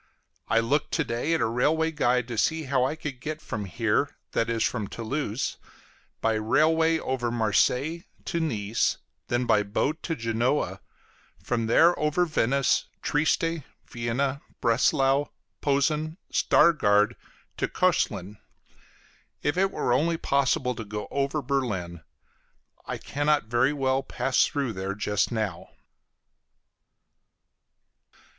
I 0.47 0.59
looked 0.61 0.91
to 0.93 1.03
day 1.03 1.35
at 1.35 1.41
a 1.41 1.45
railway 1.45 1.91
guide 1.91 2.27
to 2.29 2.35
see 2.39 2.63
how 2.63 2.83
I 2.83 2.95
could 2.95 3.21
get 3.21 3.39
from 3.39 3.65
here 3.65 4.17
that 4.31 4.49
is, 4.49 4.63
from 4.63 4.87
Toulouse 4.87 5.57
by 6.21 6.33
railway 6.33 6.97
over 6.97 7.29
Marseilles 7.29 8.05
to 8.25 8.39
Nice, 8.39 8.97
then 9.27 9.45
by 9.45 9.61
boat 9.61 10.01
to 10.01 10.15
Genoa; 10.15 10.81
from 11.37 11.67
there 11.67 11.93
over 11.99 12.25
Venice, 12.25 12.85
Trieste, 13.03 13.61
Vienna, 13.85 14.41
Breslau, 14.59 15.29
Posen, 15.61 16.17
Stargard 16.33 17.13
to 17.57 17.67
Cöslin! 17.67 18.39
If 19.43 19.55
it 19.55 19.69
were 19.69 19.93
only 19.93 20.17
possible 20.17 20.73
to 20.73 20.83
go 20.83 21.07
over 21.11 21.43
Berlin! 21.43 22.01
I 22.87 22.97
cannot 22.97 23.43
very 23.43 23.71
well 23.71 24.01
pass 24.01 24.47
through 24.47 24.73
there 24.73 24.95
just 24.95 25.31
now. 25.31 25.69